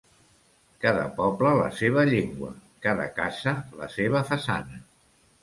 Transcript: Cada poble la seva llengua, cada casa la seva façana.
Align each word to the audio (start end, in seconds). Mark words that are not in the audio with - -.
Cada 0.85 1.03
poble 1.19 1.51
la 1.59 1.67
seva 1.81 2.05
llengua, 2.13 2.49
cada 2.87 3.07
casa 3.21 3.55
la 3.83 3.93
seva 3.99 4.25
façana. 4.33 4.83